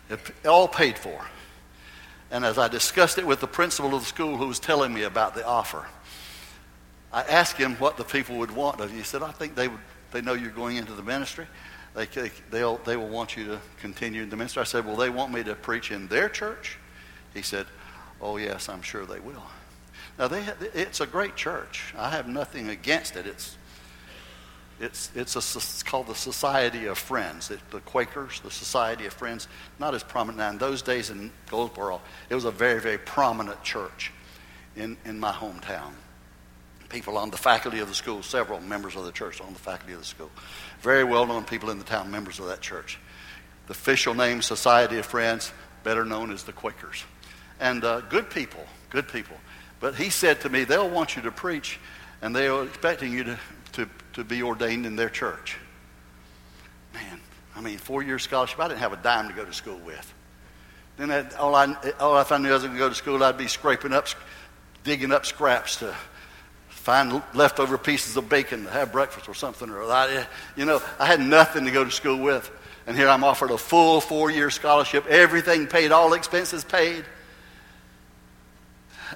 [0.08, 1.24] It, all paid for.
[2.32, 5.02] And as I discussed it with the principal of the school who was telling me
[5.02, 5.86] about the offer,
[7.12, 8.96] I asked him what the people would want of you.
[8.96, 9.78] He said, I think they, would,
[10.12, 11.46] they know you're going into the ministry.
[11.94, 12.08] They,
[12.50, 14.62] they'll, they will want you to continue in the ministry.
[14.62, 16.78] I said, Well, they want me to preach in their church?
[17.34, 17.66] He said,
[18.18, 19.44] Oh, yes, I'm sure they will.
[20.18, 20.42] Now, they,
[20.72, 21.92] it's a great church.
[21.98, 23.26] I have nothing against it.
[23.26, 23.58] It's
[24.82, 27.52] it's, it's, a, it's called the Society of Friends.
[27.52, 29.46] It, the Quakers, the Society of Friends,
[29.78, 30.50] not as prominent now.
[30.50, 34.10] In those days in Goldsboro, it was a very, very prominent church
[34.74, 35.92] in, in my hometown.
[36.88, 39.92] People on the faculty of the school, several members of the church on the faculty
[39.92, 40.30] of the school.
[40.80, 42.98] Very well known people in the town, members of that church.
[43.68, 45.52] The official name, Society of Friends,
[45.84, 47.04] better known as the Quakers.
[47.60, 49.36] And uh, good people, good people.
[49.78, 51.78] But he said to me, they'll want you to preach,
[52.20, 53.38] and they're expecting you to
[54.14, 55.58] to, be ordained in their church.
[56.94, 57.20] Man,
[57.56, 60.14] I mean, four year scholarship, I didn't have a dime to go to school with.
[60.96, 63.38] Then that, all, I, all I knew I was going to go to school, I'd
[63.38, 64.06] be scraping up,
[64.84, 65.94] digging up scraps to
[66.68, 69.70] find leftover pieces of bacon to have breakfast or something.
[69.70, 72.50] Or I, you know, I had nothing to go to school with.
[72.86, 77.04] And here I'm offered a full four year scholarship, everything paid, all expenses paid.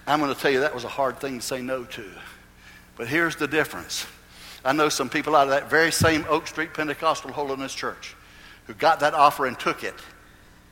[0.07, 2.05] I'm going to tell you that was a hard thing to say no to.
[2.97, 4.07] But here's the difference.
[4.67, 8.17] I know some people out of that very same Oak Street Pentecostal Holiness Church
[8.67, 9.95] who got that offer and took it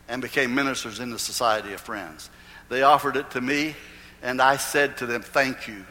[0.08, 2.28] and became ministers in the Society of Friends.
[2.68, 3.76] They offered it to me,
[4.20, 5.84] and I said to them, Thank you.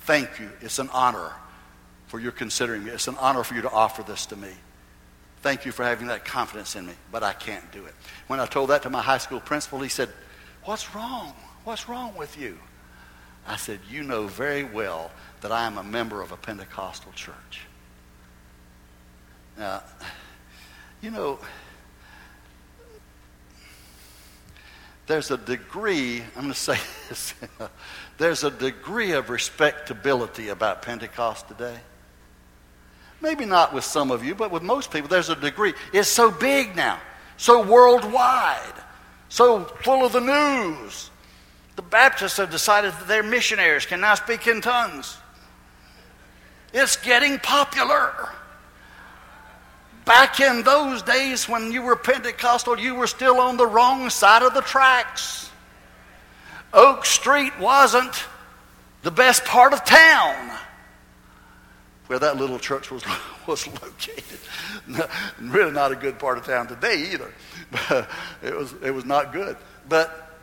[0.00, 0.50] Thank you.
[0.60, 1.32] It's an honor
[2.06, 2.90] for your considering me.
[2.90, 4.50] It's an honor for you to offer this to me.
[5.40, 7.94] Thank you for having that confidence in me, but I can't do it.
[8.26, 10.10] When I told that to my high school principal, he said,
[10.64, 11.34] What's wrong?
[11.64, 12.58] What's wrong with you?
[13.48, 17.62] I said, You know very well that I am a member of a Pentecostal church.
[19.56, 19.82] Now,
[21.00, 21.38] you know,
[25.06, 26.78] there's a degree, I'm going to say
[27.08, 27.34] this,
[28.18, 31.78] there's a degree of respectability about Pentecost today.
[33.20, 35.72] Maybe not with some of you, but with most people, there's a degree.
[35.92, 37.00] It's so big now,
[37.38, 38.74] so worldwide,
[39.28, 41.10] so full of the news.
[41.78, 45.16] The Baptists have decided that their missionaries can now speak in tongues.
[46.72, 48.30] It's getting popular.
[50.04, 54.42] Back in those days when you were Pentecostal, you were still on the wrong side
[54.42, 55.52] of the tracks.
[56.72, 58.24] Oak Street wasn't
[59.02, 60.50] the best part of town
[62.08, 63.04] where that little church was,
[63.46, 65.08] was located.
[65.40, 67.32] really not a good part of town today either.
[68.42, 69.56] it, was, it was not good.
[69.88, 70.34] But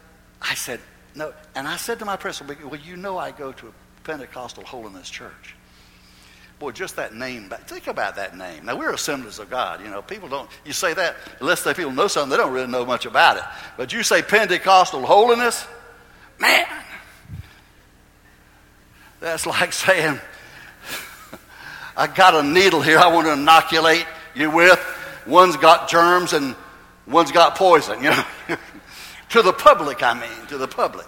[0.41, 0.79] I said,
[1.16, 1.34] no.
[1.55, 3.72] And I said to my principal, well, you know I go to a
[4.03, 5.55] Pentecostal holiness church.
[6.59, 7.49] Boy, just that name.
[7.68, 8.66] Think about that name.
[8.66, 9.82] Now, we're assemblies of God.
[9.82, 12.68] You know, people don't, you say that, unless they people know something, they don't really
[12.68, 13.43] know much about it.
[13.76, 15.68] But you say Pentecostal holiness,
[16.39, 16.66] man,
[19.20, 20.20] that's like saying,
[21.97, 24.80] I got a needle here I want to inoculate you with.
[25.26, 26.55] One's got germs and
[27.07, 28.26] one's got poison, you know.
[29.30, 31.07] To the public, I mean, to the public.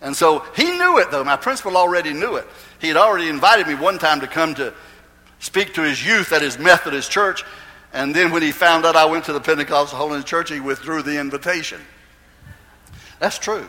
[0.00, 1.22] And so he knew it, though.
[1.22, 2.46] My principal already knew it.
[2.80, 4.74] He had already invited me one time to come to
[5.38, 7.44] speak to his youth at his Methodist church.
[7.92, 11.02] And then when he found out I went to the Pentecostal Holiness Church, he withdrew
[11.02, 11.80] the invitation.
[13.20, 13.68] That's true.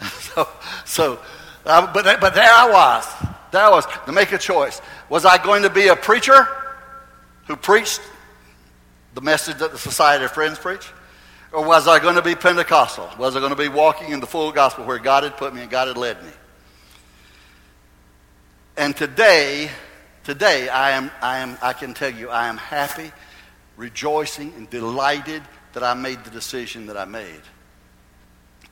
[0.20, 0.48] so,
[0.84, 1.18] so
[1.66, 3.32] uh, but, but there I was.
[3.50, 4.80] There I was to make a choice.
[5.10, 6.48] Was I going to be a preacher
[7.46, 8.00] who preached
[9.14, 10.90] the message that the Society of Friends preach?
[11.52, 13.08] Or was I going to be Pentecostal?
[13.18, 15.62] Was I going to be walking in the full gospel where God had put me
[15.62, 16.30] and God had led me?
[18.76, 19.70] And today,
[20.24, 23.10] today I am, I am, I can tell you, I am happy,
[23.76, 25.42] rejoicing, and delighted
[25.72, 27.40] that I made the decision that I made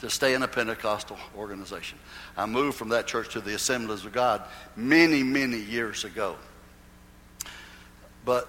[0.01, 1.99] to stay in a Pentecostal organization.
[2.37, 4.43] I moved from that church to the Assemblies of God
[4.77, 6.37] many, many years ago.
[8.25, 8.49] But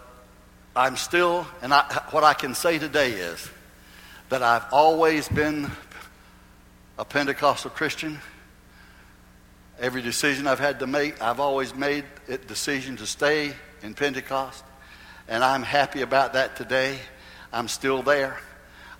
[0.75, 3.49] I'm still, and I, what I can say today is
[4.29, 5.71] that I've always been
[6.97, 8.19] a Pentecostal Christian
[9.79, 13.53] Every decision I've had to make, I've always made a decision to stay
[13.83, 14.63] in Pentecost.
[15.27, 16.97] And I'm happy about that today.
[17.53, 18.39] I'm still there.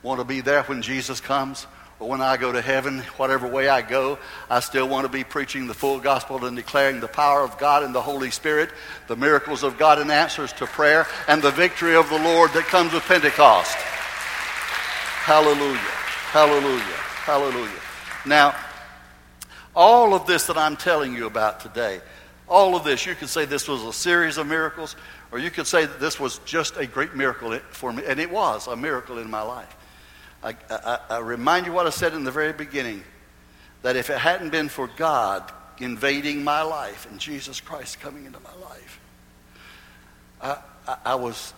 [0.03, 1.65] Want to be there when Jesus comes.
[1.97, 4.19] But when I go to heaven, whatever way I go,
[4.51, 7.81] I still want to be preaching the full gospel and declaring the power of God
[7.81, 8.69] and the Holy Spirit,
[9.07, 12.65] the miracles of God and answers to prayer, and the victory of the Lord that
[12.65, 13.75] comes with Pentecost.
[15.27, 15.75] Hallelujah.
[16.31, 16.79] Hallelujah.
[17.25, 17.81] Hallelujah.
[18.25, 18.55] Now,
[19.75, 21.99] all of this that I'm telling you about today,
[22.47, 24.95] all of this, you could say this was a series of miracles,
[25.33, 28.03] or you could say that this was just a great miracle for me.
[28.07, 29.75] And it was a miracle in my life.
[30.41, 33.03] I, I, I remind you what I said in the very beginning
[33.81, 38.39] that if it hadn't been for God invading my life and Jesus Christ coming into
[38.39, 38.99] my life,
[40.41, 40.57] I,
[40.87, 41.53] I, I, was,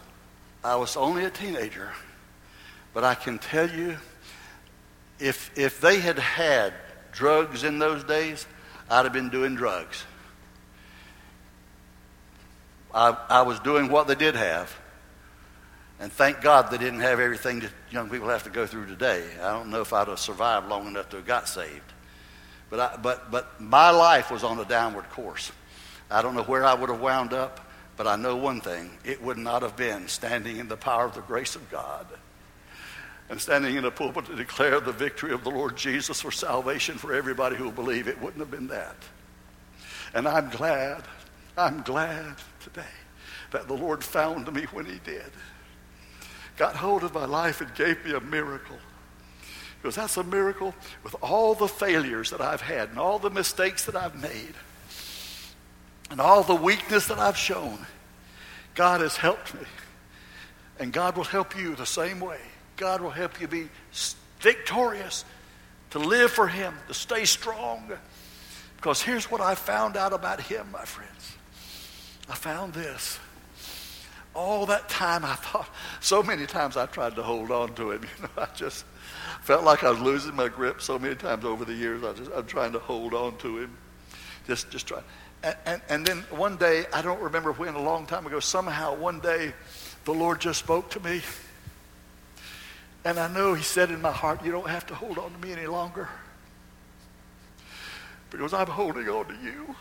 [0.63, 1.91] I was only a teenager.
[2.99, 3.95] But I can tell you,
[5.19, 6.73] if, if they had had
[7.13, 8.45] drugs in those days,
[8.89, 10.03] I'd have been doing drugs.
[12.93, 14.77] I, I was doing what they did have.
[16.01, 19.23] And thank God they didn't have everything that young people have to go through today.
[19.41, 21.93] I don't know if I'd have survived long enough to have got saved.
[22.69, 25.53] But, I, but, but my life was on a downward course.
[26.11, 28.91] I don't know where I would have wound up, but I know one thing.
[29.05, 32.05] It would not have been standing in the power of the grace of God
[33.29, 36.97] and standing in a pulpit to declare the victory of the Lord Jesus for salvation
[36.97, 38.95] for everybody who will believe, it wouldn't have been that.
[40.13, 41.03] And I'm glad,
[41.55, 42.81] I'm glad today
[43.51, 45.31] that the Lord found me when He did.
[46.57, 48.77] Got hold of my life and gave me a miracle.
[49.81, 53.85] Because that's a miracle with all the failures that I've had and all the mistakes
[53.85, 54.55] that I've made
[56.11, 57.85] and all the weakness that I've shown.
[58.75, 59.65] God has helped me.
[60.79, 62.39] And God will help you the same way.
[62.79, 63.67] God will help you be
[64.39, 65.25] victorious
[65.89, 67.91] to live for Him, to stay strong.
[68.77, 71.35] Because here's what I found out about Him, my friends.
[72.29, 73.19] I found this.
[74.33, 75.69] All that time I thought,
[75.99, 78.01] so many times I tried to hold on to Him.
[78.17, 78.85] You know, I just
[79.41, 82.03] felt like I was losing my grip so many times over the years.
[82.05, 83.77] I just, I'm trying to hold on to Him.
[84.47, 85.01] Just, just try.
[85.43, 88.95] And, and, and then one day, I don't remember when, a long time ago, somehow
[88.95, 89.51] one day
[90.05, 91.21] the Lord just spoke to me.
[93.05, 95.37] And I know He said in my heart, You don't have to hold on to
[95.39, 96.09] me any longer.
[98.29, 99.75] Because I'm holding on to you.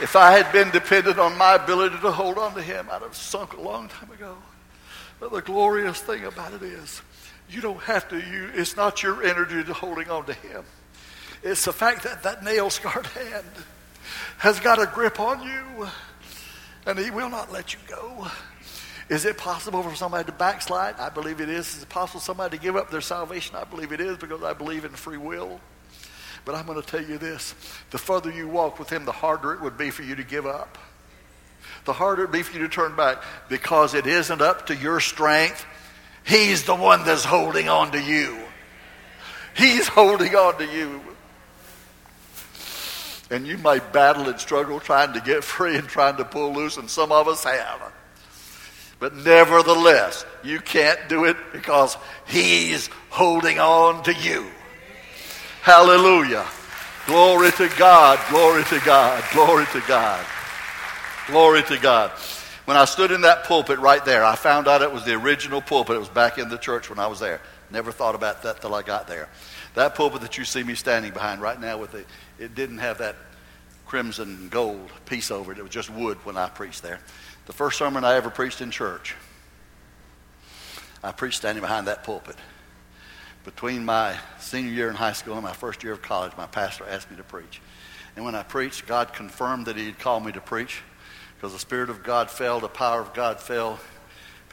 [0.00, 3.14] If I had been dependent on my ability to hold on to Him, I'd have
[3.14, 4.36] sunk a long time ago.
[5.18, 7.00] But the glorious thing about it is,
[7.48, 10.64] you don't have to, you, it's not your energy to holding on to Him.
[11.44, 13.46] It's the fact that that nail scarred hand
[14.38, 15.88] has got a grip on you
[16.86, 18.26] and He will not let you go.
[19.08, 20.96] Is it possible for somebody to backslide?
[20.98, 21.76] I believe it is.
[21.76, 23.54] Is it possible for somebody to give up their salvation?
[23.54, 25.60] I believe it is because I believe in free will.
[26.44, 27.54] But I'm going to tell you this
[27.90, 30.46] the further you walk with Him, the harder it would be for you to give
[30.46, 30.78] up
[31.84, 34.76] the harder it would be for you to turn back because it isn't up to
[34.76, 35.64] your strength.
[36.24, 38.38] He's the one that's holding on to you.
[39.56, 41.00] He's holding on to you.
[43.34, 46.76] And you may battle and struggle trying to get free and trying to pull loose,
[46.76, 47.92] and some of us have.
[49.00, 54.46] But nevertheless, you can't do it because He's holding on to you.
[55.62, 56.46] Hallelujah.
[57.06, 60.24] Glory to God, glory to God, glory to God.
[61.26, 62.12] Glory to God.
[62.64, 65.60] When I stood in that pulpit right there, I found out it was the original
[65.60, 65.96] pulpit.
[65.96, 67.42] It was back in the church when I was there.
[67.70, 69.28] Never thought about that till I got there.
[69.74, 72.06] That pulpit that you see me standing behind right now with it,
[72.38, 73.16] it didn't have that
[73.84, 75.58] crimson gold piece over it.
[75.58, 77.00] It was just wood when I preached there.
[77.46, 79.14] The first sermon I ever preached in church,
[81.02, 82.36] I preached standing behind that pulpit.
[83.44, 86.86] Between my senior year in high school and my first year of college, my pastor
[86.88, 87.60] asked me to preach.
[88.16, 90.80] And when I preached, God confirmed that He had called me to preach
[91.44, 93.78] because the Spirit of God fell, the power of God fell.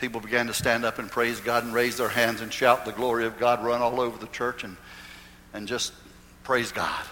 [0.02, 2.92] People began to stand up and praise God and raise their hands and shout the
[2.92, 4.76] glory of God, run all over the church and,
[5.54, 5.94] and just
[6.44, 7.06] praise God.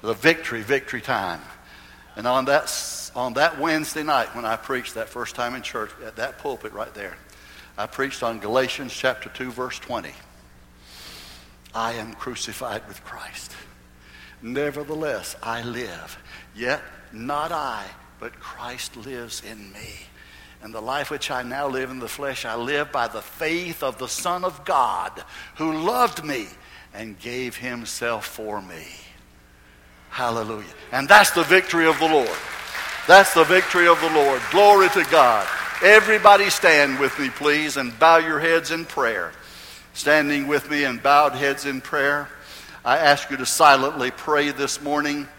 [0.00, 1.42] The victory, victory time.
[2.16, 5.90] And on that, on that Wednesday night when I preached that first time in church,
[6.02, 7.18] at that pulpit right there,
[7.76, 10.10] I preached on Galatians chapter 2, verse 20.
[11.74, 13.52] I am crucified with Christ.
[14.40, 16.16] Nevertheless, I live.
[16.56, 16.80] Yet
[17.12, 17.84] not I,
[18.22, 19.90] but Christ lives in me.
[20.62, 23.82] And the life which I now live in the flesh, I live by the faith
[23.82, 25.24] of the Son of God
[25.56, 26.46] who loved me
[26.94, 28.84] and gave himself for me.
[30.10, 30.72] Hallelujah.
[30.92, 32.38] And that's the victory of the Lord.
[33.08, 34.40] That's the victory of the Lord.
[34.52, 35.44] Glory to God.
[35.82, 39.32] Everybody stand with me, please, and bow your heads in prayer.
[39.94, 42.28] Standing with me and bowed heads in prayer,
[42.84, 45.26] I ask you to silently pray this morning.